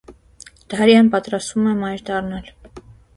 [0.73, 2.49] Դարիան պատրաստվում է մայր դառնալ։